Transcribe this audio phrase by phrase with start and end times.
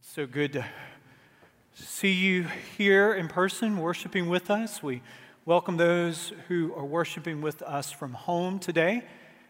[0.00, 0.64] It's so good to
[1.74, 2.46] see you
[2.76, 4.82] here in person worshiping with us.
[4.82, 5.00] We
[5.46, 9.02] welcome those who are worshiping with us from home today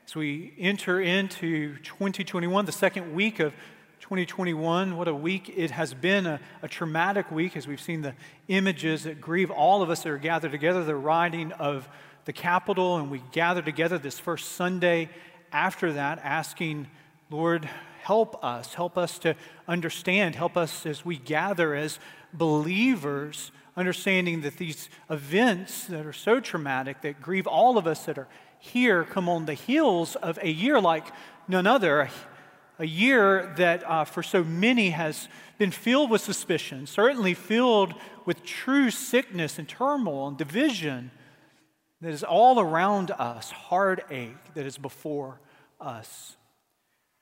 [0.06, 3.54] as we enter into 2021, the second week of
[4.00, 4.96] 2021.
[4.96, 8.14] What a week it has been, a, a traumatic week as we've seen the
[8.46, 11.88] images that grieve all of us that are gathered together, the riding of
[12.24, 15.08] the Capitol, and we gather together this first Sunday
[15.50, 16.86] after that, asking,
[17.30, 17.68] Lord,
[18.06, 19.34] help us, help us to
[19.66, 21.98] understand, help us as we gather as
[22.32, 28.16] believers, understanding that these events that are so traumatic, that grieve all of us that
[28.16, 28.28] are
[28.60, 31.06] here, come on the heels of a year like
[31.48, 32.08] none other,
[32.78, 35.28] a year that uh, for so many has
[35.58, 37.92] been filled with suspicion, certainly filled
[38.24, 41.10] with true sickness and turmoil and division
[42.00, 45.40] that is all around us, heartache that is before
[45.80, 46.36] us.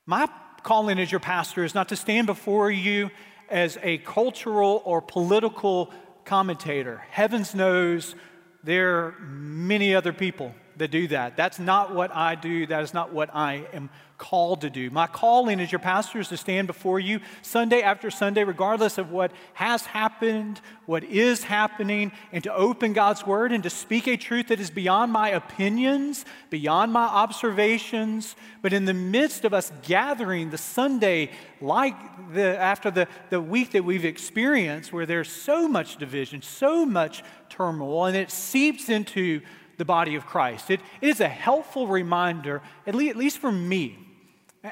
[0.07, 0.29] My
[0.65, 3.11] calling as your pastor is not to stand before you
[3.49, 5.93] as a cultural or political
[6.25, 7.05] commentator.
[7.11, 8.17] Heavens knows
[8.65, 11.37] there are many other people that do that.
[11.37, 12.67] That's not what I do.
[12.67, 14.91] That is not what I am called to do.
[14.91, 19.11] My calling as your pastor is to stand before you Sunday after Sunday, regardless of
[19.11, 24.17] what has happened, what is happening, and to open God's word and to speak a
[24.17, 28.37] truth that is beyond my opinions, beyond my observations.
[28.63, 31.31] But in the midst of us gathering the Sunday,
[31.61, 31.97] like
[32.33, 37.25] the, after the, the week that we've experienced, where there's so much division, so much
[37.49, 39.41] turmoil, and it seeps into
[39.77, 40.71] the body of Christ.
[40.71, 44.05] It, it is a helpful reminder, at least, at least for me,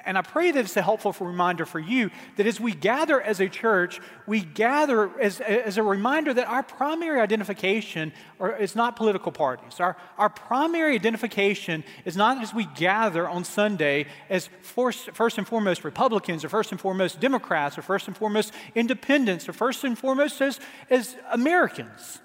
[0.07, 3.41] and I pray that it's a helpful reminder for you that as we gather as
[3.41, 8.15] a church, we gather as, as a reminder that our primary identification
[8.59, 9.81] is not political parties.
[9.81, 15.47] Our, our primary identification is not as we gather on Sunday as first, first and
[15.47, 19.99] foremost Republicans or first and foremost Democrats or first and foremost independents or first and
[19.99, 20.59] foremost as,
[20.89, 22.22] as Americans.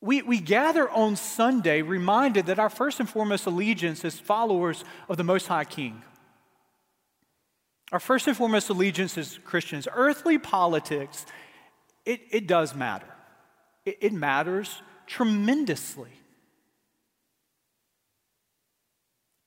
[0.00, 5.18] We, we gather on Sunday reminded that our first and foremost allegiance is followers of
[5.18, 6.02] the Most High King.
[7.92, 9.86] Our first and foremost allegiance as Christians.
[9.92, 11.26] Earthly politics,
[12.06, 13.06] it, it does matter.
[13.84, 16.10] It, it matters tremendously.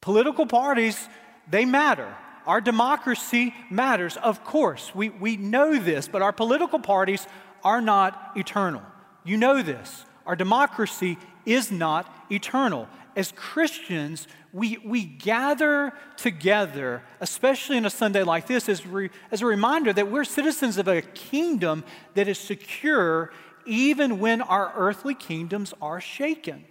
[0.02, 1.08] Political parties,
[1.50, 2.14] they matter.
[2.46, 4.94] Our democracy matters, of course.
[4.94, 7.26] We, we know this, but our political parties
[7.64, 8.84] are not eternal.
[9.24, 10.06] You know this.
[10.26, 12.88] Our democracy is not eternal.
[13.16, 19.42] As Christians, we, we gather together, especially on a Sunday like this, as, re, as
[19.42, 21.84] a reminder that we're citizens of a kingdom
[22.16, 23.32] that is secure
[23.66, 26.66] even when our earthly kingdoms are shaken.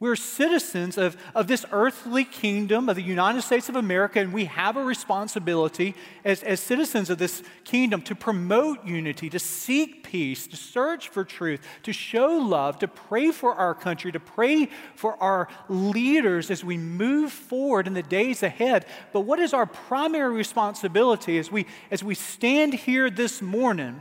[0.00, 4.46] We're citizens of, of this earthly kingdom of the United States of America, and we
[4.46, 5.94] have a responsibility
[6.24, 11.22] as, as citizens of this kingdom to promote unity, to seek peace, to search for
[11.22, 16.64] truth, to show love, to pray for our country, to pray for our leaders as
[16.64, 18.86] we move forward in the days ahead.
[19.12, 24.00] But what is our primary responsibility as we, as we stand here this morning?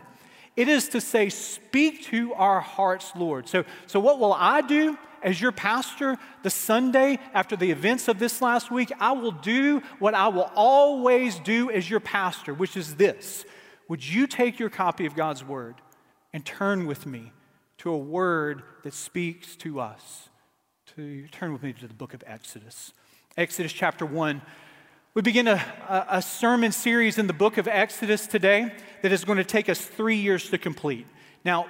[0.60, 3.48] It is to say, Speak to our hearts, Lord.
[3.48, 4.98] So, so what will I do?
[5.22, 9.82] as your pastor, the Sunday after the events of this last week, I will do
[10.00, 13.44] what I will always do as your pastor, which is this.
[13.90, 15.76] Would you take your copy of God's Word
[16.32, 17.34] and turn with me
[17.80, 20.30] to a word that speaks to us?
[20.96, 22.94] To turn with me to the book of Exodus.
[23.36, 24.42] Exodus chapter 1.
[25.20, 28.72] We begin a, a, sermon series in the book of Exodus today
[29.02, 31.06] that is going to take us three years to complete.
[31.44, 31.66] Now,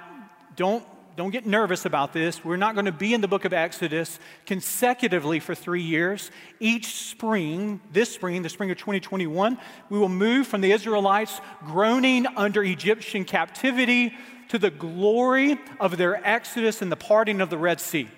[0.54, 0.84] don't
[1.16, 2.44] don't get nervous about this.
[2.44, 6.30] We're not going to be in the book of Exodus consecutively for three years.
[6.60, 9.58] Each spring, this spring, the spring of 2021,
[9.88, 14.14] we will move from the Israelites groaning under Egyptian captivity
[14.50, 18.08] to the glory of their exodus and the parting of the Red Sea.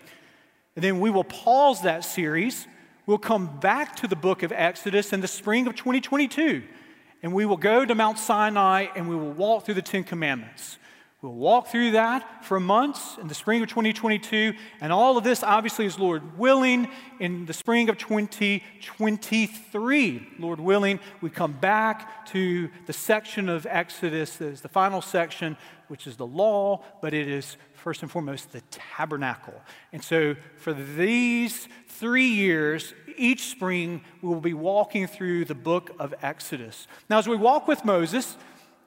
[0.76, 2.66] And then we will pause that series.
[3.04, 6.62] We'll come back to the book of Exodus in the spring of 2022.
[7.24, 10.78] And we will go to Mount Sinai and we will walk through the Ten Commandments.
[11.20, 15.44] We'll walk through that for months in the spring of 2022, and all of this
[15.44, 16.88] obviously is Lord willing
[17.20, 20.28] in the spring of 2023.
[20.40, 25.56] Lord willing, we come back to the section of Exodus that is the final section,
[25.86, 29.60] which is the law, but it is first and foremost the tabernacle.
[29.92, 35.90] And so for these three years, each spring, we will be walking through the book
[35.98, 36.86] of Exodus.
[37.10, 38.36] Now, as we walk with Moses,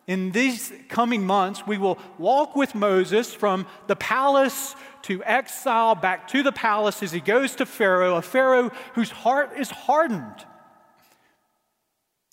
[0.07, 6.29] in these coming months, we will walk with Moses from the palace to exile back
[6.29, 10.45] to the palace as he goes to Pharaoh, a Pharaoh whose heart is hardened.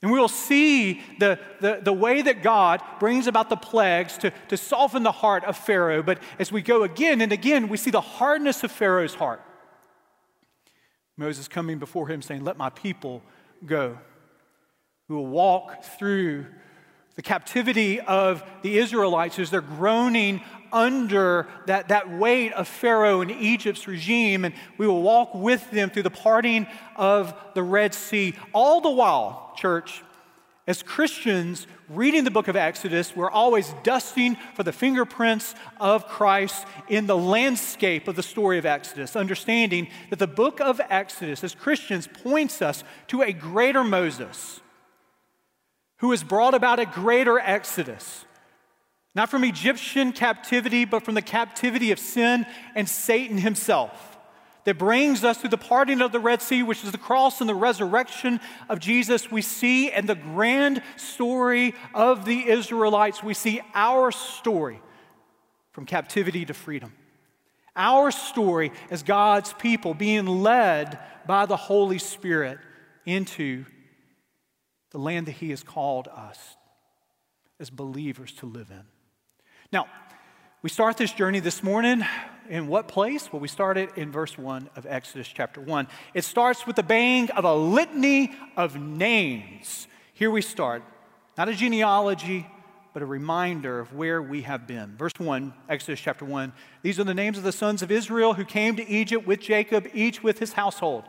[0.02, 4.32] And we will see the, the, the way that God brings about the plagues to,
[4.49, 6.02] to soften the heart of Pharaoh.
[6.02, 9.40] But as we go again and again, we see the hardness of Pharaoh's heart.
[11.16, 13.22] Moses coming before him saying, Let my people
[13.64, 13.96] go.
[15.08, 16.46] We will walk through
[17.14, 23.30] the captivity of the Israelites as they're groaning under that, that weight of Pharaoh and
[23.30, 26.66] Egypt's regime, and we will walk with them through the parting
[26.96, 28.34] of the Red Sea.
[28.52, 30.02] All the while, church,
[30.66, 36.64] as Christians reading the book of Exodus, we're always dusting for the fingerprints of Christ
[36.88, 41.54] in the landscape of the story of Exodus, understanding that the book of Exodus, as
[41.54, 44.60] Christians, points us to a greater Moses
[45.98, 48.25] who has brought about a greater Exodus
[49.14, 54.19] not from Egyptian captivity, but from the captivity of sin and Satan himself.
[54.64, 57.49] That brings us through the parting of the Red Sea, which is the cross and
[57.50, 59.31] the resurrection of Jesus.
[59.31, 64.81] We see in the grand story of the Israelites, we see our story
[65.73, 66.93] from captivity to freedom.
[67.75, 72.59] Our story as God's people being led by the Holy Spirit
[73.05, 73.64] into
[74.91, 76.38] the land that He has called us
[77.59, 78.85] as believers to live in.
[79.72, 79.86] Now,
[80.60, 82.04] we start this journey this morning
[82.50, 83.32] in what place?
[83.32, 85.88] Well, we started in verse 1 of Exodus chapter 1.
[86.12, 89.88] It starts with the baying of a litany of names.
[90.12, 90.82] Here we start,
[91.38, 92.46] not a genealogy,
[92.92, 94.94] but a reminder of where we have been.
[94.98, 96.52] Verse 1, Exodus chapter 1.
[96.82, 99.88] These are the names of the sons of Israel who came to Egypt with Jacob,
[99.94, 101.04] each with his household.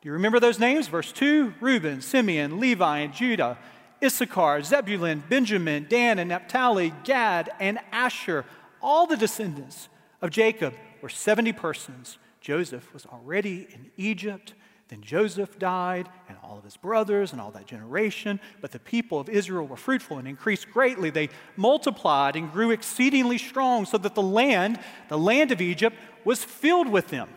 [0.00, 0.88] Do you remember those names?
[0.88, 3.58] Verse 2 Reuben, Simeon, Levi, and Judah.
[4.02, 8.44] Issachar, Zebulun, Benjamin, Dan, and Naphtali, Gad, and Asher,
[8.80, 9.88] all the descendants
[10.22, 12.18] of Jacob were 70 persons.
[12.40, 14.54] Joseph was already in Egypt.
[14.88, 18.40] Then Joseph died, and all of his brothers, and all that generation.
[18.60, 21.10] But the people of Israel were fruitful and increased greatly.
[21.10, 26.42] They multiplied and grew exceedingly strong, so that the land, the land of Egypt, was
[26.42, 27.28] filled with them.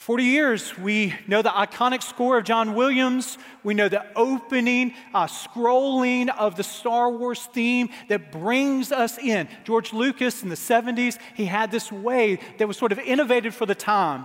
[0.00, 3.36] 40 years, we know the iconic score of John Williams.
[3.62, 9.46] We know the opening, uh, scrolling of the Star Wars theme that brings us in.
[9.64, 13.66] George Lucas in the 70s, he had this way that was sort of innovative for
[13.66, 14.24] the time.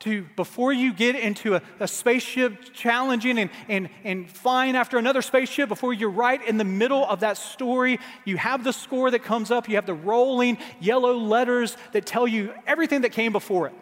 [0.00, 5.22] To, before you get into a, a spaceship challenging and, and, and flying after another
[5.22, 9.24] spaceship, before you're right in the middle of that story, you have the score that
[9.24, 13.66] comes up, you have the rolling yellow letters that tell you everything that came before
[13.66, 13.74] it.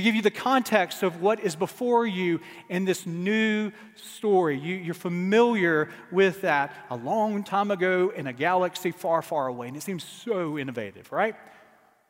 [0.00, 4.58] They give you the context of what is before you in this new story.
[4.58, 9.68] You, are familiar with that a long time ago in a galaxy far, far away,
[9.68, 11.34] and it seems so innovative, right?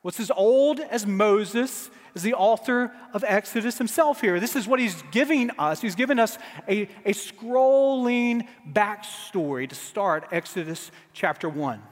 [0.03, 4.39] What's as old as Moses is the author of Exodus himself here.
[4.39, 5.81] This is what he's giving us.
[5.81, 6.39] He's given us
[6.69, 11.83] a, a scrolling backstory to start Exodus chapter 1.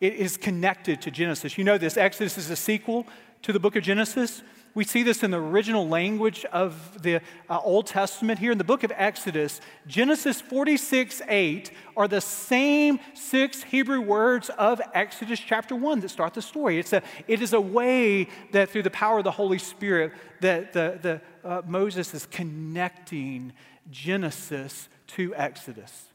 [0.00, 1.58] It is connected to Genesis.
[1.58, 3.08] You know this, Exodus is a sequel
[3.42, 4.44] to the book of Genesis.
[4.74, 7.16] We see this in the original language of the
[7.50, 9.60] uh, Old Testament here in the book of Exodus.
[9.86, 16.32] Genesis 46 8 are the same six Hebrew words of Exodus chapter 1 that start
[16.32, 16.78] the story.
[16.78, 20.72] It's a, it is a way that through the power of the Holy Spirit that
[20.72, 23.52] the, the, uh, Moses is connecting
[23.90, 26.11] Genesis to Exodus.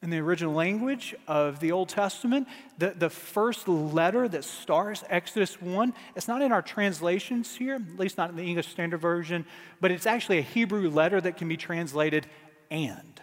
[0.00, 2.46] In the original language of the Old Testament,
[2.78, 7.98] the, the first letter that starts Exodus 1, it's not in our translations here, at
[7.98, 9.44] least not in the English Standard Version,
[9.80, 12.28] but it's actually a Hebrew letter that can be translated
[12.70, 13.20] and.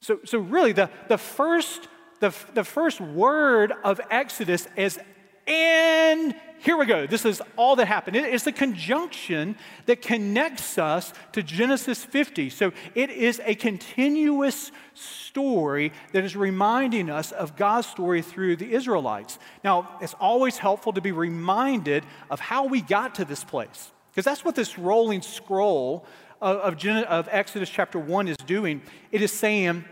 [0.00, 1.86] So, so really, the, the, first,
[2.20, 4.98] the, the first word of Exodus is
[5.46, 7.06] and here we go.
[7.06, 8.16] This is all that happened.
[8.16, 12.50] It's the conjunction that connects us to Genesis 50.
[12.50, 18.72] So it is a continuous story that is reminding us of God's story through the
[18.72, 19.38] Israelites.
[19.62, 24.24] Now, it's always helpful to be reminded of how we got to this place, because
[24.24, 26.06] that's what this rolling scroll
[26.40, 28.82] of, of, Gen- of Exodus chapter 1 is doing.
[29.12, 29.84] It is saying,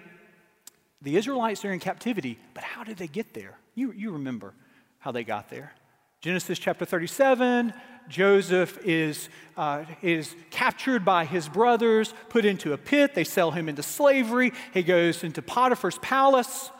[1.03, 3.59] the Israelites are in captivity, but how did they get there?
[3.75, 4.55] You, you remember
[4.99, 5.75] how they got there.
[6.25, 7.75] Genesis chapter 37,
[8.09, 9.29] Joseph is,
[9.59, 13.15] uh, is captured by his brothers, put into a pit.
[13.15, 14.55] They sell him into slavery.
[14.73, 16.71] He goes into Potiphar's palace.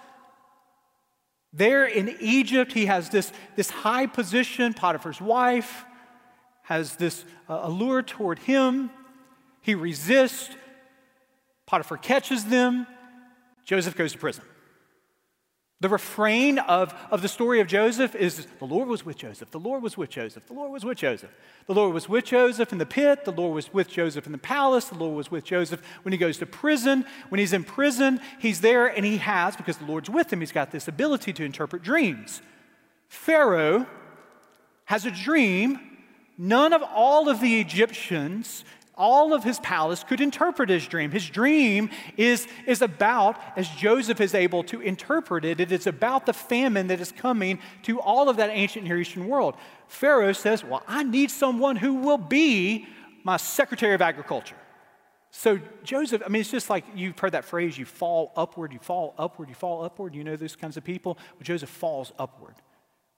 [1.53, 4.73] There in Egypt, he has this, this high position.
[4.73, 5.85] Potiphar's wife
[6.63, 8.89] has this uh, allure toward him.
[9.61, 10.57] He resists.
[11.67, 12.87] Potiphar catches them.
[13.67, 14.45] Joseph goes to prison.
[15.81, 19.59] The refrain of, of the story of Joseph is the Lord was with Joseph, the
[19.59, 21.31] Lord was with Joseph, the Lord was with Joseph.
[21.67, 24.39] The Lord was with Joseph in the pit, the Lord was with Joseph in the
[24.39, 27.05] palace, the Lord was with Joseph when he goes to prison.
[27.29, 30.53] When he's in prison, he's there and he has, because the Lord's with him, he's
[30.53, 32.41] got this ability to interpret dreams.
[33.09, 33.87] Pharaoh
[34.87, 35.81] has a dream.
[36.37, 38.65] None of all of the Egyptians
[38.97, 41.11] all of his palace could interpret his dream.
[41.11, 46.27] His dream is, is about, as Joseph is able to interpret it, it is about
[46.27, 49.57] the famine that is coming to all of that ancient Near Eastern world.
[49.89, 52.87] Pharaoh says, Well, I need someone who will be
[53.25, 54.57] my Secretary of Agriculture.
[55.31, 58.79] So, Joseph, I mean, it's just like you've heard that phrase, you fall upward, you
[58.79, 60.15] fall upward, you fall upward.
[60.15, 61.19] You know those kinds of people?
[61.33, 62.55] Well, Joseph falls upward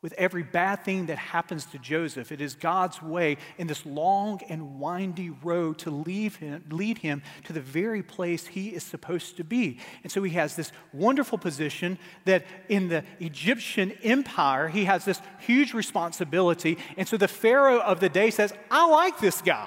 [0.07, 2.31] with every bad thing that happens to Joseph.
[2.31, 7.53] It is God's way in this long and windy road to him, lead him to
[7.53, 9.81] the very place he is supposed to be.
[10.05, 15.21] And so he has this wonderful position that in the Egyptian empire, he has this
[15.41, 16.79] huge responsibility.
[16.97, 19.67] And so the Pharaoh of the day says, I like this guy.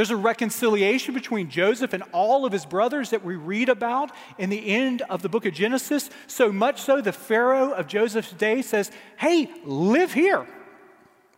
[0.00, 4.48] There's a reconciliation between Joseph and all of his brothers that we read about in
[4.48, 6.08] the end of the book of Genesis.
[6.26, 10.46] So much so, the Pharaoh of Joseph's day says, Hey, live here.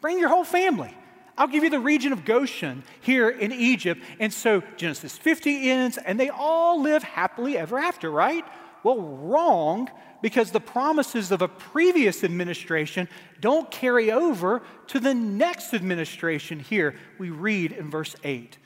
[0.00, 0.97] Bring your whole family.
[1.37, 4.00] I'll give you the region of Goshen here in Egypt.
[4.21, 8.45] And so Genesis 50 ends, and they all live happily ever after, right?
[8.85, 9.90] Well, wrong,
[10.23, 13.09] because the promises of a previous administration
[13.41, 16.95] don't carry over to the next administration here.
[17.19, 18.57] We read in verse 8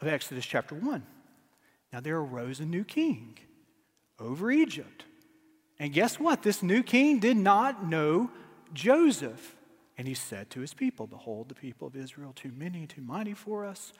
[0.00, 1.04] of Exodus chapter 1.
[1.92, 3.38] Now there arose a new king
[4.20, 5.04] over Egypt.
[5.78, 6.42] And guess what?
[6.42, 8.30] This new king did not know
[8.72, 9.56] Joseph.
[9.98, 13.34] And he said to his people, Behold, the people of Israel, too many, too mighty
[13.34, 13.92] for us.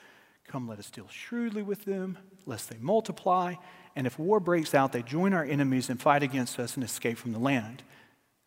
[0.49, 3.55] Come, let us deal shrewdly with them, lest they multiply.
[3.97, 7.19] And if war breaks out, they join our enemies and fight against us and escape
[7.19, 7.83] from the land.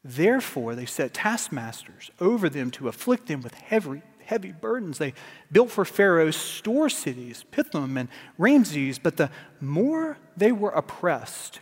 [0.03, 4.97] Therefore, they set taskmasters over them to afflict them with heavy, heavy burdens.
[4.97, 5.13] They
[5.51, 8.97] built for Pharaoh store cities, Pithom and Ramses.
[8.97, 9.29] But the
[9.59, 11.59] more they were oppressed,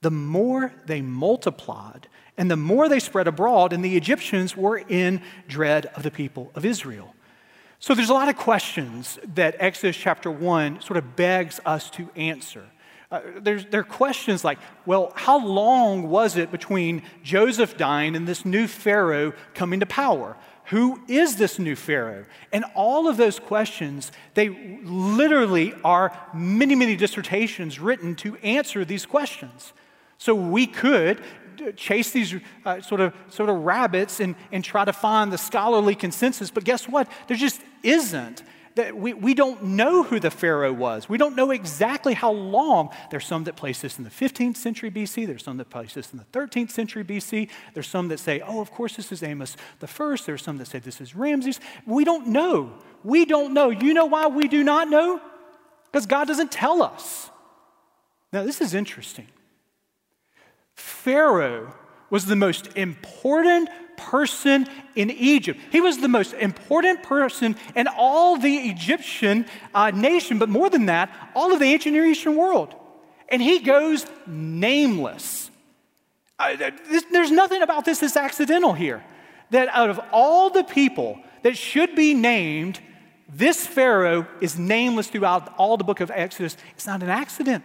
[0.00, 5.22] the more they multiplied, and the more they spread abroad, and the Egyptians were in
[5.46, 7.13] dread of the people of Israel.
[7.84, 12.08] So there's a lot of questions that Exodus chapter 1 sort of begs us to
[12.16, 12.64] answer.
[13.10, 18.26] Uh, there's, there are questions like, well, how long was it between Joseph dying and
[18.26, 20.34] this new Pharaoh coming to power?
[20.68, 22.24] Who is this new Pharaoh?
[22.54, 29.04] And all of those questions, they literally are many, many dissertations written to answer these
[29.04, 29.74] questions.
[30.16, 31.22] So we could
[31.76, 32.34] chase these
[32.64, 36.64] uh, sort, of, sort of rabbits and, and try to find the scholarly consensus, but
[36.64, 37.10] guess what?
[37.28, 38.42] There just isn't.
[38.76, 41.08] That we, we don't know who the Pharaoh was.
[41.08, 42.90] We don't know exactly how long.
[43.08, 45.28] There's some that place this in the 15th century BC.
[45.28, 47.50] There's some that place this in the 13th century BC.
[47.72, 50.26] There's some that say, oh, of course, this is Ahmose the first.
[50.26, 51.60] There's some that say this is Ramses.
[51.86, 52.72] We don't know.
[53.04, 53.70] We don't know.
[53.70, 55.20] You know why we do not know?
[55.92, 57.30] Because God doesn't tell us.
[58.32, 59.28] Now, this is interesting.
[60.74, 61.74] Pharaoh
[62.10, 65.60] was the most important person in Egypt.
[65.70, 70.86] He was the most important person in all the Egyptian uh, nation, but more than
[70.86, 72.74] that, all of the ancient Near Eastern world.
[73.28, 75.50] And he goes nameless.
[76.38, 79.04] Uh, this, there's nothing about this that's accidental here.
[79.50, 82.80] That out of all the people that should be named,
[83.28, 86.56] this Pharaoh is nameless throughout all the book of Exodus.
[86.74, 87.64] It's not an accident.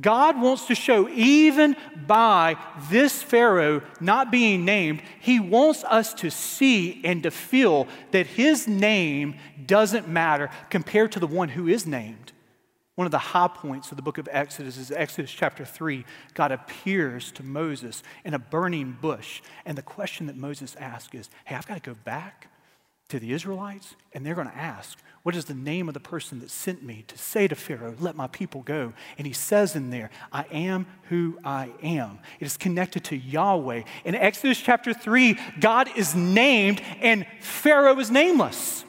[0.00, 2.56] God wants to show, even by
[2.90, 8.66] this Pharaoh not being named, he wants us to see and to feel that his
[8.66, 9.36] name
[9.66, 12.32] doesn't matter compared to the one who is named.
[12.96, 16.04] One of the high points of the book of Exodus is Exodus chapter 3.
[16.34, 19.42] God appears to Moses in a burning bush.
[19.64, 22.48] And the question that Moses asks is Hey, I've got to go back
[23.08, 26.40] to the Israelites, and they're going to ask, What is the name of the person
[26.40, 28.92] that sent me to say to Pharaoh, Let my people go?
[29.18, 32.18] And he says in there, I am who I am.
[32.40, 33.82] It is connected to Yahweh.
[34.04, 38.84] In Exodus chapter 3, God is named, and Pharaoh is nameless.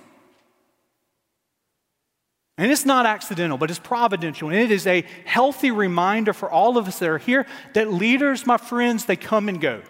[2.58, 4.50] And it's not accidental, but it's providential.
[4.50, 8.46] And it is a healthy reminder for all of us that are here that leaders,
[8.46, 9.82] my friends, they come and go.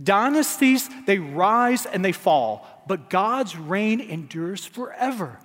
[0.00, 5.38] Dynasties, they rise and they fall, but God's reign endures forever.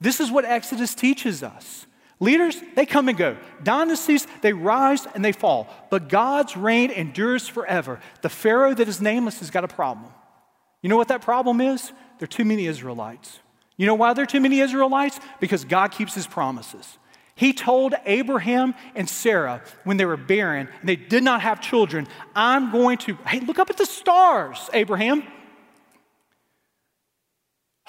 [0.00, 1.86] This is what Exodus teaches us.
[2.18, 3.36] Leaders, they come and go.
[3.64, 8.00] Dynasties, they rise and they fall, but God's reign endures forever.
[8.20, 10.10] The Pharaoh that is nameless has got a problem.
[10.82, 11.92] You know what that problem is?
[12.18, 13.40] There are too many Israelites.
[13.76, 15.18] You know why there are too many Israelites?
[15.40, 16.98] Because God keeps his promises.
[17.34, 22.06] He told Abraham and Sarah when they were barren and they did not have children,
[22.36, 25.24] I'm going to, hey, look up at the stars, Abraham.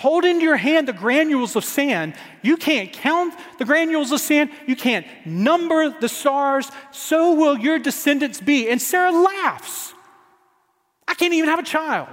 [0.04, 2.16] Hold into your hand the granules of sand.
[2.42, 4.50] You can't count the granules of sand.
[4.68, 6.70] You can't number the stars.
[6.92, 8.70] So will your descendants be.
[8.70, 9.94] And Sarah laughs.
[11.08, 12.10] I can't even have a child.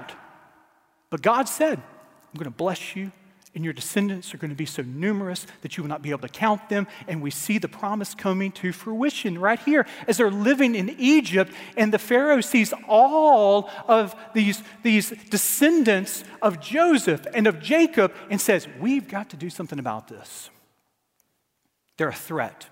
[1.10, 3.10] But God said, I'm going to bless you
[3.54, 6.20] and your descendants are going to be so numerous that you will not be able
[6.20, 6.86] to count them.
[7.08, 11.52] And we see the promise coming to fruition right here as they're living in Egypt,
[11.76, 18.40] and the Pharaoh sees all of these, these descendants of Joseph and of Jacob and
[18.40, 20.50] says, We've got to do something about this.
[21.96, 22.66] They're a threat.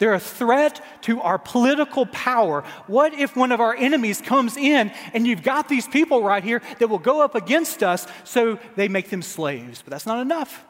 [0.00, 2.64] They're a threat to our political power.
[2.86, 6.62] What if one of our enemies comes in and you've got these people right here
[6.78, 9.82] that will go up against us so they make them slaves?
[9.82, 10.64] But that's not enough.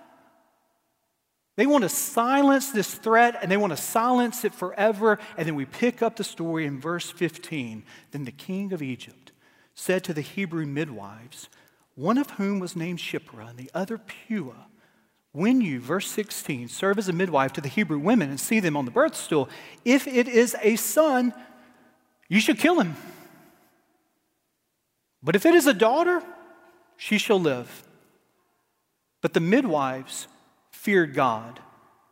[1.55, 5.21] They want to silence this threat and they want to silence it forever.
[5.37, 7.85] And then we pick up the story in verse 15.
[8.11, 9.31] Then the king of Egypt
[9.75, 11.49] said to the Hebrew midwives,
[11.95, 14.67] one of whom was named Shiphrah and the other Puah,
[15.33, 18.77] when you, verse 16, serve as a midwife to the Hebrew women and see them
[18.77, 19.49] on the birth stool,
[19.85, 21.33] if it is a son,
[22.29, 22.97] you should kill him.
[25.23, 26.23] But if it is a daughter,
[26.97, 27.85] she shall live.
[29.21, 30.27] But the midwives
[30.71, 31.61] feared God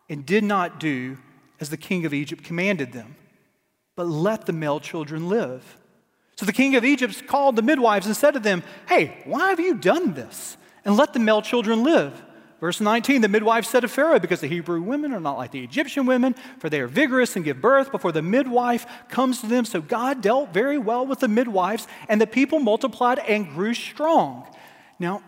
[0.08, 1.18] and did not do
[1.60, 3.16] as the king of Egypt commanded them,
[3.96, 5.76] but let the male children live.
[6.36, 9.58] So the king of Egypt called the midwives and said to them, Hey, why have
[9.58, 10.56] you done this?
[10.84, 12.22] And let the male children live.
[12.60, 15.62] Verse 19, the midwife said to Pharaoh, Because the Hebrew women are not like the
[15.62, 19.64] Egyptian women, for they are vigorous and give birth before the midwife comes to them.
[19.64, 24.44] So God dealt very well with the midwives, and the people multiplied and grew strong.
[24.98, 25.22] Now,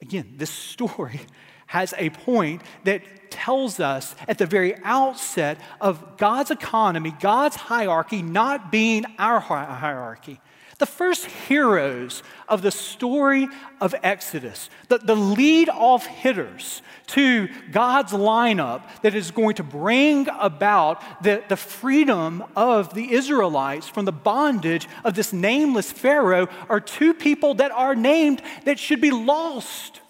[0.00, 1.20] again, this story
[1.66, 3.02] has a point that
[3.32, 10.40] tells us at the very outset of God's economy, God's hierarchy not being our hierarchy.
[10.78, 13.48] The first heroes of the story
[13.80, 20.28] of Exodus, the, the lead off hitters to God's lineup that is going to bring
[20.38, 26.80] about the, the freedom of the Israelites from the bondage of this nameless Pharaoh are
[26.80, 30.00] two people that are named that should be lost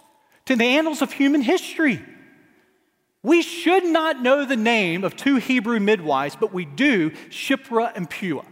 [0.45, 2.03] to the annals of human history.
[3.23, 8.09] We should not know the name of two Hebrew midwives, but we do Shiphrah and
[8.09, 8.45] Puah.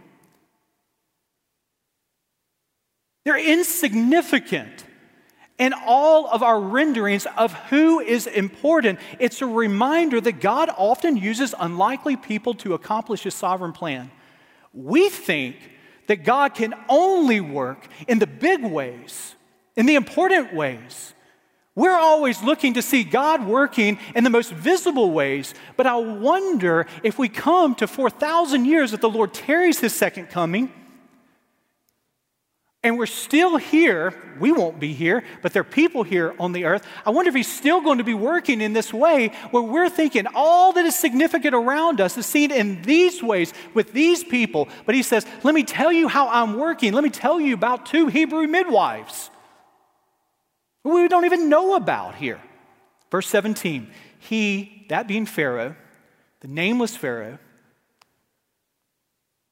[3.27, 4.85] They're insignificant.
[5.59, 11.17] And all of our renderings of who is important, it's a reminder that God often
[11.17, 14.11] uses unlikely people to accomplish his sovereign plan.
[14.73, 15.57] We think
[16.07, 19.35] that God can only work in the big ways,
[19.75, 21.13] in the important ways.
[21.75, 26.87] We're always looking to see God working in the most visible ways, but I wonder
[27.03, 30.71] if we come to 4,000 years that the Lord tarries his second coming
[32.87, 34.13] and we're still here.
[34.39, 36.87] We won't be here, but there are people here on the earth.
[37.05, 40.25] I wonder if he's still going to be working in this way where we're thinking
[40.33, 44.69] all that is significant around us is seen in these ways with these people.
[44.85, 46.93] But he says, Let me tell you how I'm working.
[46.93, 49.29] Let me tell you about two Hebrew midwives
[50.83, 52.39] who we don't even know about here.
[53.11, 55.75] Verse 17 He, that being Pharaoh,
[56.39, 57.37] the nameless Pharaoh,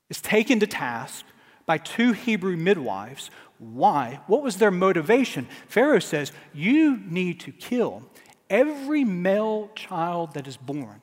[0.09, 1.25] is taken to task
[1.65, 3.29] by two Hebrew midwives.
[3.57, 4.19] Why?
[4.27, 5.47] What was their motivation?
[5.67, 8.03] Pharaoh says, You need to kill
[8.49, 11.01] every male child that is born.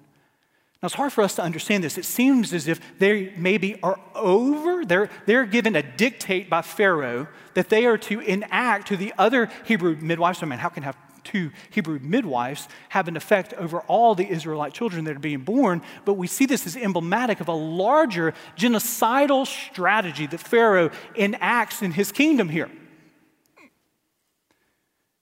[0.82, 1.96] Now, it's hard for us to understand this.
[1.96, 4.84] It seems as if they maybe are over.
[4.84, 9.48] They're, they're given a dictate by Pharaoh that they are to enact to the other
[9.64, 10.42] Hebrew midwives.
[10.42, 14.28] Oh, I mean, how can have two Hebrew midwives have an effect over all the
[14.28, 18.34] Israelite children that are being born, but we see this as emblematic of a larger
[18.56, 22.70] genocidal strategy that Pharaoh enacts in his kingdom here.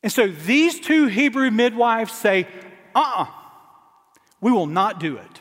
[0.02, 2.46] And so these two Hebrew midwives say,
[2.94, 3.26] uh uh-uh, uh
[4.40, 5.40] we will not do it.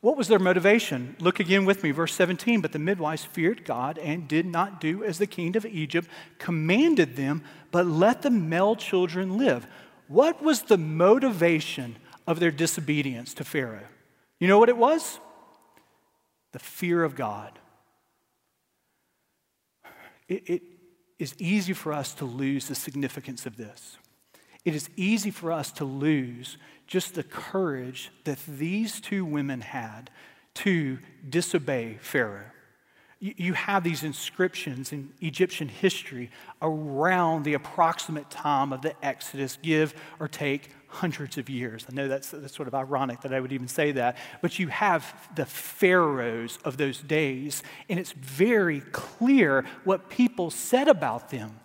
[0.00, 1.16] What was their motivation?
[1.18, 2.60] Look again with me, verse 17.
[2.60, 6.08] But the midwives feared God and did not do as the king of Egypt
[6.38, 9.66] commanded them, but let the male children live.
[10.06, 13.86] What was the motivation of their disobedience to Pharaoh?
[14.38, 15.18] You know what it was?
[16.52, 17.58] The fear of God.
[20.28, 20.62] It, it
[21.18, 23.98] is easy for us to lose the significance of this.
[24.64, 26.56] It is easy for us to lose
[26.88, 30.10] just the courage that these two women had
[30.54, 30.98] to
[31.28, 32.50] disobey Pharaoh.
[33.20, 36.30] You have these inscriptions in Egyptian history
[36.62, 41.84] around the approximate time of the Exodus, give or take hundreds of years.
[41.90, 44.68] I know that's, that's sort of ironic that I would even say that, but you
[44.68, 51.58] have the pharaohs of those days, and it's very clear what people said about them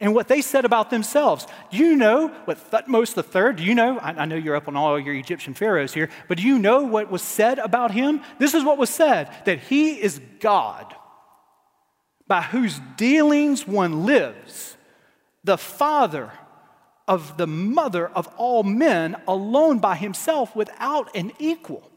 [0.00, 1.46] and what they said about themselves.
[1.70, 3.98] Do you know what Thutmose III, do you know?
[3.98, 6.82] I, I, know you're up on all your Egyptian pharaohs here, but do you know
[6.82, 8.20] what was said about him?
[8.38, 10.94] This is what was said that he is God,
[12.26, 14.76] by whose dealings one lives,
[15.44, 16.32] the father
[17.08, 21.90] of the mother of all men, alone by himself without an equal.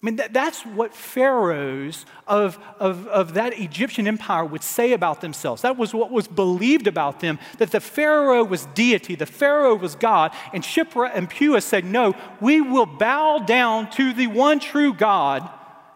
[0.00, 5.20] I mean, that, that's what pharaohs of, of, of that Egyptian empire would say about
[5.20, 5.62] themselves.
[5.62, 9.96] That was what was believed about them, that the pharaoh was deity, the pharaoh was
[9.96, 10.32] God.
[10.52, 15.48] And Shiphrah and Puah said, No, we will bow down to the one true God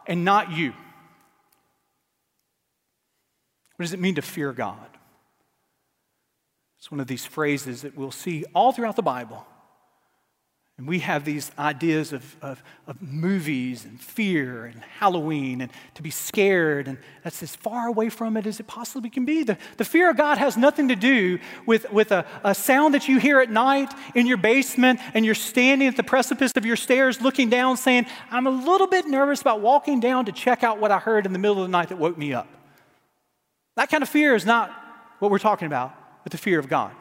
[0.08, 0.72] and not you.
[3.76, 4.78] What does it mean to fear God?
[6.78, 9.46] It's one of these phrases that we'll see all throughout the Bible.
[10.82, 16.02] And we have these ideas of, of, of, movies and fear and Halloween and to
[16.02, 19.44] be scared, and that's as far away from it as it possibly can be.
[19.44, 23.06] The, the fear of God has nothing to do with, with a, a sound that
[23.06, 26.74] you hear at night in your basement and you're standing at the precipice of your
[26.74, 30.80] stairs looking down saying, I'm a little bit nervous about walking down to check out
[30.80, 32.48] what I heard in the middle of the night that woke me up.
[33.76, 34.72] That kind of fear is not
[35.20, 36.92] what we're talking about with the fear of God.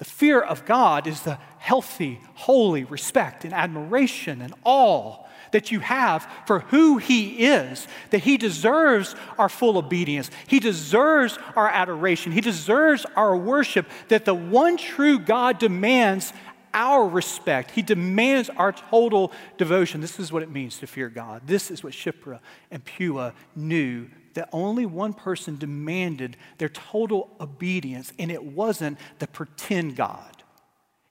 [0.00, 5.18] The fear of God is the healthy, holy respect and admiration and awe
[5.52, 10.30] that you have for who He is, that He deserves our full obedience.
[10.46, 12.32] He deserves our adoration.
[12.32, 16.32] He deserves our worship, that the one true God demands
[16.72, 17.72] our respect.
[17.72, 20.00] He demands our total devotion.
[20.00, 21.42] This is what it means to fear God.
[21.44, 24.08] This is what Shiphrah and Puah knew
[24.40, 30.42] that only one person demanded their total obedience, and it wasn't the pretend God.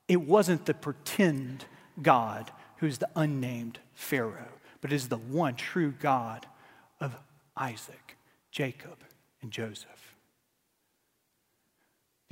[0.07, 1.65] It wasn't the pretend
[2.01, 6.47] God who's the unnamed Pharaoh, but is the one true God
[6.99, 7.15] of
[7.55, 8.17] Isaac,
[8.49, 8.97] Jacob,
[9.43, 10.15] and Joseph.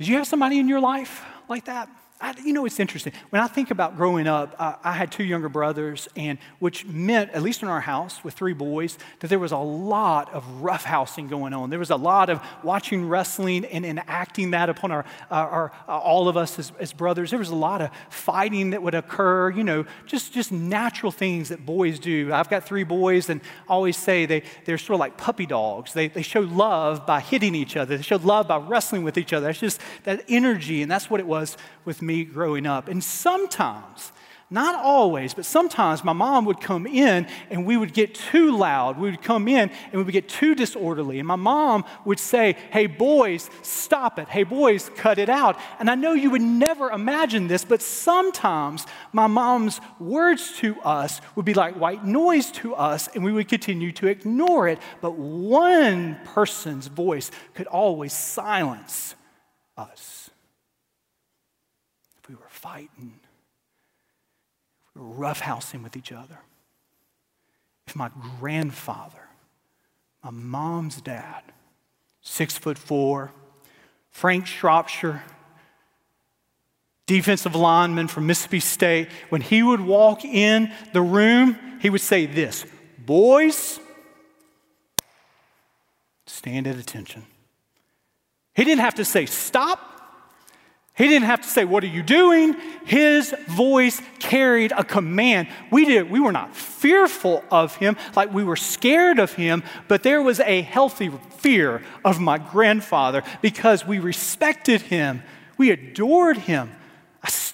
[0.00, 1.88] Did you have somebody in your life like that?
[2.20, 3.12] I, you know, it's interesting.
[3.30, 7.30] When I think about growing up, uh, I had two younger brothers, and which meant,
[7.30, 11.30] at least in our house with three boys, that there was a lot of roughhousing
[11.30, 11.70] going on.
[11.70, 16.36] There was a lot of watching wrestling and enacting that upon our, our, all of
[16.36, 17.30] us as, as, brothers.
[17.30, 19.50] There was a lot of fighting that would occur.
[19.50, 22.32] You know, just just natural things that boys do.
[22.32, 25.92] I've got three boys, and I always say they they're sort of like puppy dogs.
[25.92, 27.96] They they show love by hitting each other.
[27.96, 29.46] They show love by wrestling with each other.
[29.46, 32.88] That's just that energy, and that's what it was with me growing up.
[32.88, 34.12] And sometimes,
[34.50, 38.98] not always, but sometimes my mom would come in and we would get too loud.
[38.98, 41.18] We would come in and we would get too disorderly.
[41.18, 44.26] And my mom would say, Hey, boys, stop it.
[44.28, 45.58] Hey, boys, cut it out.
[45.78, 51.20] And I know you would never imagine this, but sometimes my mom's words to us
[51.34, 54.78] would be like white noise to us and we would continue to ignore it.
[55.02, 59.14] But one person's voice could always silence
[59.76, 60.17] us
[62.58, 63.20] fighting,
[64.96, 66.38] roughhousing with each other,
[67.86, 69.28] if my grandfather,
[70.22, 71.42] my mom's dad,
[72.20, 73.30] six foot four,
[74.10, 75.22] Frank Shropshire,
[77.06, 82.26] defensive lineman from Mississippi State, when he would walk in the room, he would say
[82.26, 82.66] this
[82.98, 83.78] Boys,
[86.26, 87.24] stand at attention.
[88.54, 89.97] He didn't have to say stop.
[90.98, 92.56] He didn't have to say, What are you doing?
[92.84, 95.46] His voice carried a command.
[95.70, 100.02] We, did, we were not fearful of him, like we were scared of him, but
[100.02, 105.22] there was a healthy fear of my grandfather because we respected him,
[105.56, 106.72] we adored him.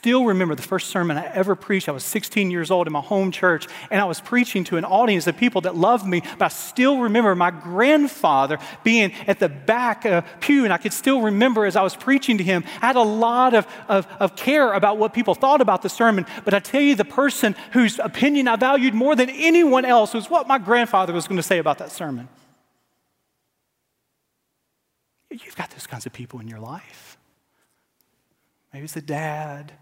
[0.04, 1.88] Still remember the first sermon I ever preached.
[1.88, 4.84] I was 16 years old in my home church, and I was preaching to an
[4.84, 6.20] audience of people that loved me.
[6.38, 10.92] But I still remember my grandfather being at the back uh, pew, and I could
[10.92, 12.64] still remember as I was preaching to him.
[12.82, 16.26] I had a lot of, of, of care about what people thought about the sermon.
[16.44, 20.28] But I tell you, the person whose opinion I valued more than anyone else was
[20.28, 22.28] what my grandfather was going to say about that sermon.
[25.30, 27.16] You've got those kinds of people in your life.
[28.70, 29.72] Maybe it's a dad,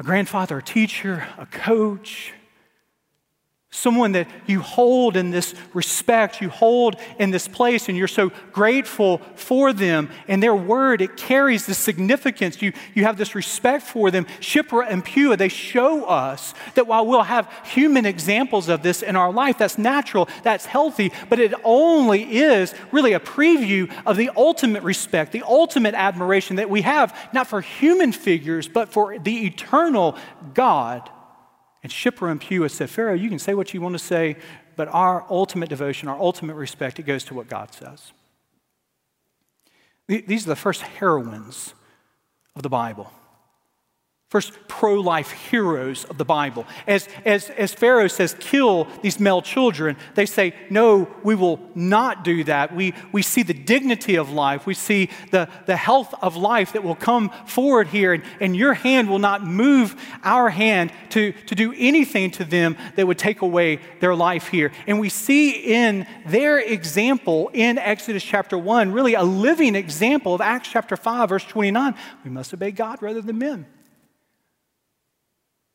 [0.00, 2.32] a grandfather, a teacher, a coach,
[3.72, 8.32] Someone that you hold in this respect, you hold in this place, and you're so
[8.50, 10.10] grateful for them.
[10.26, 12.60] And their word, it carries the significance.
[12.60, 14.24] You, you have this respect for them.
[14.40, 19.14] Shiphrah and Puah, they show us that while we'll have human examples of this in
[19.14, 24.32] our life, that's natural, that's healthy, but it only is really a preview of the
[24.36, 29.46] ultimate respect, the ultimate admiration that we have, not for human figures, but for the
[29.46, 30.18] eternal
[30.54, 31.08] God.
[31.82, 34.36] And Shiphrah and Puah said, Pharaoh, you can say what you want to say,
[34.76, 38.12] but our ultimate devotion, our ultimate respect, it goes to what God says.
[40.06, 41.74] These are the first heroines
[42.56, 43.12] of the Bible
[44.30, 46.64] first pro life heroes of the Bible.
[46.86, 52.22] As, as, as Pharaoh says, kill these male children, they say, no, we will not
[52.22, 52.72] do that.
[52.72, 56.84] We, we see the dignity of life, we see the, the health of life that
[56.84, 61.56] will come forward here, and, and your hand will not move our hand to, to
[61.56, 64.70] do anything to them that would take away their life here.
[64.86, 70.40] And we see in their example in Exodus chapter 1 really a living example of
[70.40, 71.96] Acts chapter 5, verse 29.
[72.22, 73.66] We must obey God rather than men.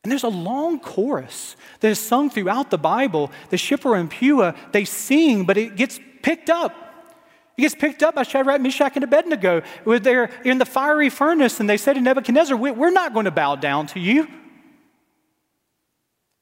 [0.05, 3.31] And there's a long chorus that is sung throughout the Bible.
[3.49, 6.75] The Shiphrah and Puah, they sing, but it gets picked up.
[7.57, 9.63] It gets picked up by Shadrach, Meshach, and Abednego.
[9.83, 13.55] They're in the fiery furnace, and they say to Nebuchadnezzar, We're not going to bow
[13.55, 14.27] down to you.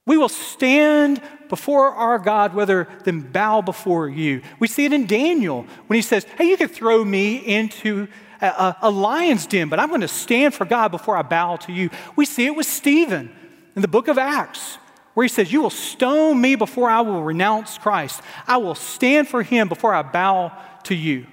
[0.06, 4.42] We will stand before our God rather than bow before you.
[4.60, 8.10] We see it in Daniel when he says, Hey, you could throw me into
[8.42, 11.56] a, a, a lion's den, but I'm going to stand for God before I bow
[11.56, 11.92] to you.
[12.18, 13.34] We see it with Stephen
[13.76, 14.78] in the book of Acts,
[15.14, 18.22] where he says, You will stone me before I will renounce Christ.
[18.48, 20.52] I will stand for him before I bow
[20.84, 21.28] to you.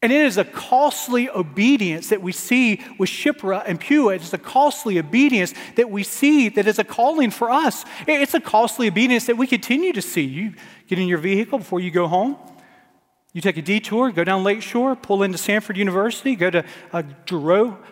[0.00, 4.14] And it is a costly obedience that we see with Shiphrah and Puah.
[4.14, 7.84] It's a costly obedience that we see that is a calling for us.
[8.06, 10.22] It's a costly obedience that we continue to see.
[10.22, 10.54] You
[10.86, 12.36] get in your vehicle before you go home.
[13.34, 17.02] You take a detour, go down Lakeshore, pull into Samford University, go to uh,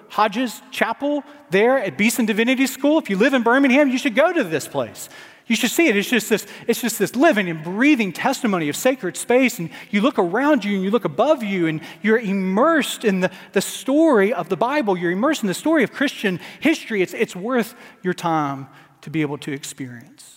[0.08, 2.98] Hodges Chapel there at Beeson Divinity School.
[2.98, 5.10] If you live in Birmingham, you should go to this place.
[5.46, 5.96] You should see it.
[5.96, 9.58] It's just this, it's just this living and breathing testimony of sacred space.
[9.58, 13.30] And you look around you and you look above you and you're immersed in the,
[13.52, 14.96] the story of the Bible.
[14.96, 17.02] You're immersed in the story of Christian history.
[17.02, 18.66] It's, it's worth your time
[19.02, 20.35] to be able to experience.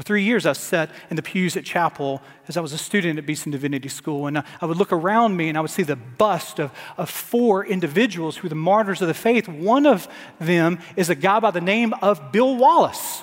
[0.00, 3.18] For three years, I sat in the pews at chapel as I was a student
[3.18, 5.82] at Beeson Divinity School, and uh, I would look around me and I would see
[5.82, 9.46] the bust of, of four individuals who were the martyrs of the faith.
[9.46, 10.08] One of
[10.38, 13.22] them is a guy by the name of Bill Wallace.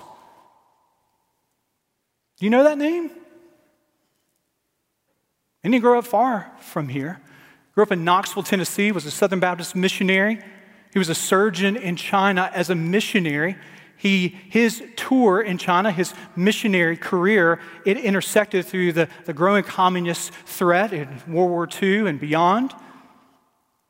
[2.37, 3.09] Do you know that name?
[5.63, 7.19] And he grew up far from here.
[7.73, 10.43] Grew up in Knoxville, Tennessee, was a Southern Baptist missionary.
[10.93, 13.57] He was a surgeon in China as a missionary.
[13.97, 20.31] He, his tour in China, his missionary career, it intersected through the, the growing communist
[20.31, 22.73] threat in World War II and beyond.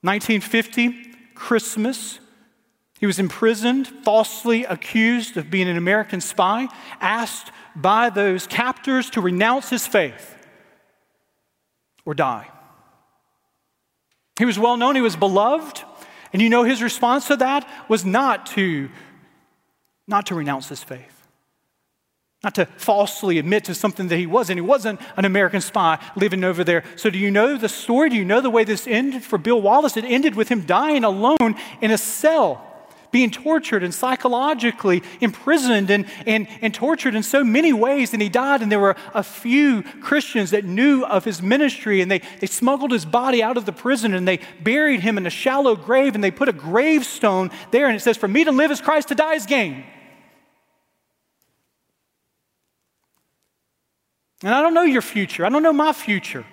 [0.01, 2.19] 1950, Christmas,
[2.99, 6.67] he was imprisoned, falsely accused of being an American spy,
[7.01, 10.35] asked by those captors to renounce his faith
[12.05, 12.47] or die.
[14.39, 15.83] He was well known, he was beloved,
[16.31, 18.89] and you know his response to that was not to
[20.07, 21.27] not to renounce his faith,
[22.43, 24.57] not to falsely admit to something that he wasn't.
[24.57, 26.83] He wasn't an American spy living over there.
[26.95, 28.09] So, do you know the story?
[28.09, 29.97] Do you know the way this ended for Bill Wallace?
[29.97, 32.67] It ended with him dying alone in a cell
[33.11, 38.13] being tortured and psychologically imprisoned and, and, and tortured in so many ways.
[38.13, 42.11] And he died, and there were a few Christians that knew of his ministry, and
[42.11, 45.31] they, they smuggled his body out of the prison and they buried him in a
[45.31, 48.71] shallow grave, and they put a gravestone there, and it says, For me to live
[48.71, 49.83] is Christ, to die is gain.
[54.43, 55.45] And I don't know your future.
[55.45, 56.45] I don't know my future.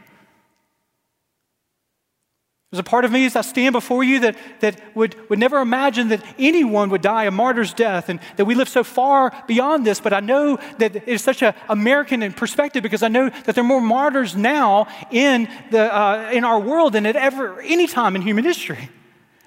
[2.74, 5.60] There's a part of me as I stand before you that, that would, would never
[5.60, 9.86] imagine that anyone would die a martyr's death and that we live so far beyond
[9.86, 10.00] this.
[10.00, 13.62] But I know that it is such an American perspective because I know that there
[13.62, 18.16] are more martyrs now in, the, uh, in our world than at ever any time
[18.16, 18.90] in human history.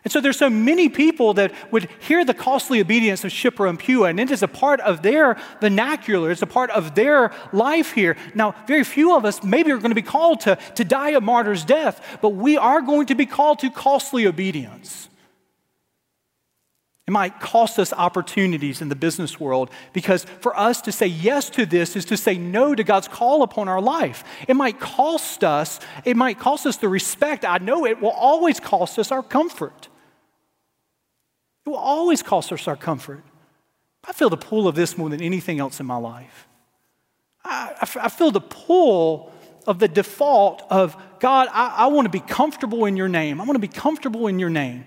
[0.08, 3.78] And so there's so many people that would hear the costly obedience of Shiphrah and
[3.78, 7.91] Puah, and it is a part of their vernacular, it's a part of their life
[7.91, 8.15] here.
[8.34, 11.20] Now, very few of us maybe are going to be called to, to die a
[11.20, 15.10] martyr's death, but we are going to be called to costly obedience.
[17.06, 21.50] It might cost us opportunities in the business world because for us to say yes
[21.50, 24.24] to this is to say no to God's call upon our life.
[24.48, 27.43] It might cost us, it might cost us the respect.
[27.43, 29.87] I know it will always cost us our comfort.
[31.67, 33.25] It will always cost us our comfort.
[34.06, 36.47] I feel the pull of this more than anything else in my life.
[37.43, 39.34] I, I feel the pull
[39.67, 43.41] of the default of God, I, I want to be comfortable in your name.
[43.41, 44.86] I want to be comfortable in your name.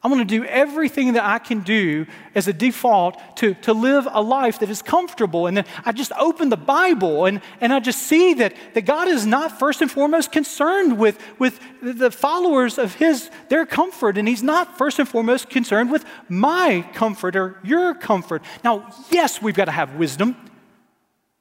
[0.00, 4.06] I want to do everything that I can do as a default to, to live
[4.08, 5.48] a life that is comfortable.
[5.48, 9.08] And then I just open the Bible and, and I just see that, that God
[9.08, 14.16] is not first and foremost concerned with, with the followers of His, their comfort.
[14.16, 18.42] And He's not first and foremost concerned with my comfort or your comfort.
[18.62, 20.36] Now, yes, we've got to have wisdom.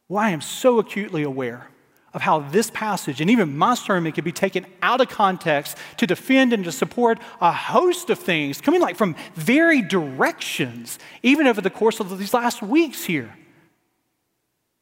[0.09, 1.69] Well, I am so acutely aware
[2.13, 6.07] of how this passage and even my sermon can be taken out of context to
[6.07, 11.61] defend and to support a host of things coming like from very directions, even over
[11.61, 13.35] the course of these last weeks here.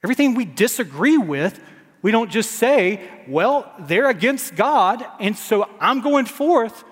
[0.03, 1.59] Everything we disagree with,
[2.01, 6.83] we don't just say, well, they're against God, and so I'm going forth.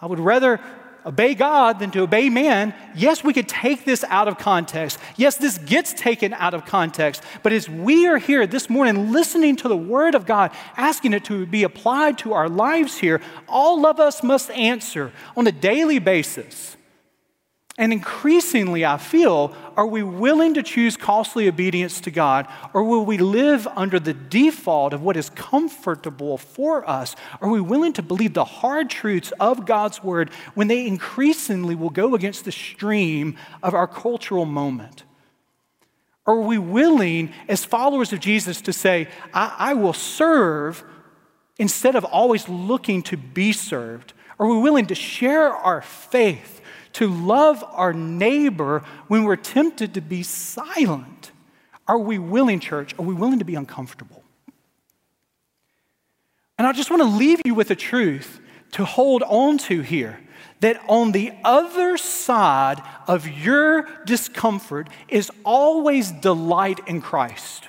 [0.00, 0.58] I would rather
[1.04, 4.98] obey God than to obey man, yes, we could take this out of context.
[5.16, 7.22] Yes, this gets taken out of context.
[7.42, 11.24] But as we are here this morning listening to the Word of God, asking it
[11.24, 15.98] to be applied to our lives here, all of us must answer on a daily
[15.98, 16.76] basis
[17.78, 23.06] and increasingly, I feel, are we willing to choose costly obedience to God, or will
[23.06, 27.16] we live under the default of what is comfortable for us?
[27.40, 31.90] Are we willing to believe the hard truths of God's word when they increasingly will
[31.90, 35.04] go against the stream of our cultural moment?
[36.26, 40.84] Are we willing, as followers of Jesus, to say, I, I will serve
[41.58, 44.12] instead of always looking to be served?
[44.38, 46.60] Are we willing to share our faith?
[46.94, 51.30] To love our neighbor when we're tempted to be silent?
[51.88, 52.94] Are we willing, church?
[52.98, 54.22] Are we willing to be uncomfortable?
[56.58, 58.40] And I just want to leave you with a truth
[58.72, 60.20] to hold on to here
[60.60, 67.68] that on the other side of your discomfort is always delight in Christ.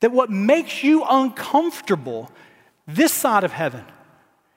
[0.00, 2.30] That what makes you uncomfortable
[2.86, 3.84] this side of heaven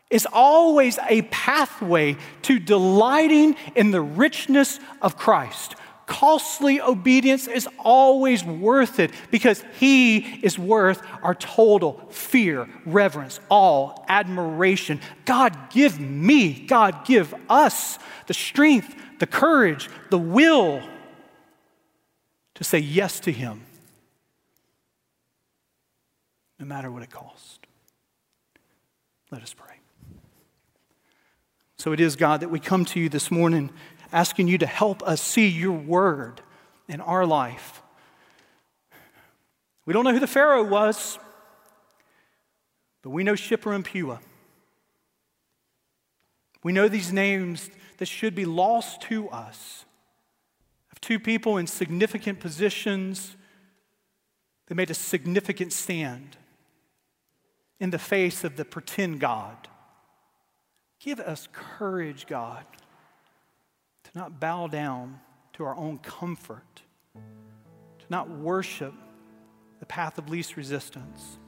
[0.10, 5.76] is always a pathway to delighting in the richness of Christ.
[6.08, 14.06] Costly obedience is always worth it because He is worth our total fear, reverence, all
[14.08, 15.02] admiration.
[15.26, 20.82] God, give me, God, give us the strength, the courage, the will
[22.56, 23.62] to say yes to Him,
[26.58, 27.60] no matter what it costs.
[29.32, 29.79] Let us pray.
[31.80, 33.70] So it is, God, that we come to you this morning
[34.12, 36.42] asking you to help us see your word
[36.90, 37.82] in our life.
[39.86, 41.18] We don't know who the Pharaoh was,
[43.02, 44.20] but we know Shiphrah and Puah.
[46.64, 49.86] We know these names that should be lost to us
[50.92, 53.38] of two people in significant positions
[54.68, 56.36] that made a significant stand
[57.80, 59.70] in the face of the pretend God.
[61.00, 62.66] Give us courage, God,
[64.04, 65.20] to not bow down
[65.54, 66.82] to our own comfort,
[67.14, 68.94] to not worship
[69.80, 71.40] the path of least resistance.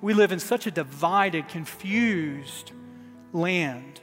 [0.00, 2.72] We live in such a divided, confused
[3.32, 4.00] land,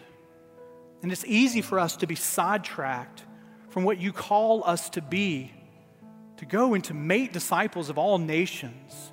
[1.02, 3.24] and it's easy for us to be sidetracked
[3.70, 5.54] from what you call us to be,
[6.38, 9.12] to go and to make disciples of all nations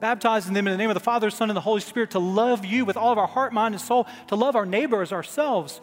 [0.00, 2.64] baptizing them in the name of the Father, Son, and the Holy Spirit to love
[2.64, 5.80] you with all of our heart, mind, and soul, to love our neighbor as ourselves.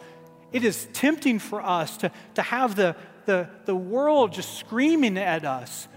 [0.52, 2.96] It is tempting for us to, to have the,
[3.26, 5.88] the, the world just screaming at us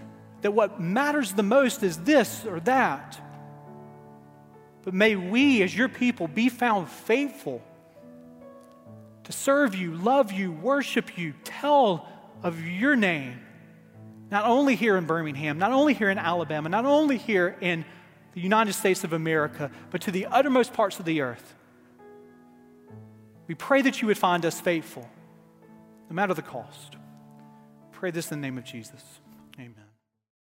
[0.42, 3.20] that what matters the most is this or that.
[4.82, 7.62] But may we, as your people, be found faithful
[9.24, 12.08] to serve you, love you, worship you, tell
[12.42, 13.40] of your name,
[14.30, 17.84] not only here in Birmingham, not only here in Alabama, not only here in
[18.38, 21.56] the United States of America, but to the uttermost parts of the earth.
[23.48, 25.10] We pray that you would find us faithful,
[26.08, 26.94] no matter the cost.
[27.90, 29.02] Pray this in the name of Jesus.
[29.58, 29.87] Amen.